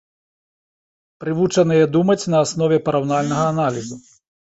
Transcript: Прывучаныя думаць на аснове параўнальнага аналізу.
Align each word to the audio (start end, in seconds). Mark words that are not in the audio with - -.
Прывучаныя 1.23 1.85
думаць 1.95 2.29
на 2.35 2.39
аснове 2.45 2.77
параўнальнага 2.87 3.43
аналізу. 3.53 4.01